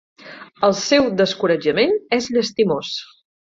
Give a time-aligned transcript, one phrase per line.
[0.67, 2.93] El seu descoratjament és llastimós.